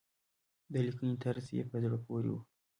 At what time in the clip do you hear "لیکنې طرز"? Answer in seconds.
0.85-1.47